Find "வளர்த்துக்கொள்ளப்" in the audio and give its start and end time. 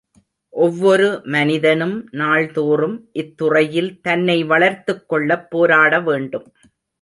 4.45-5.47